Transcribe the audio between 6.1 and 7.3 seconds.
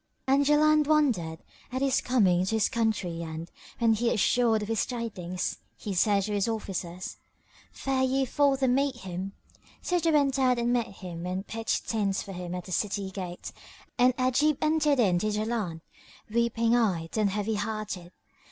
to his officers,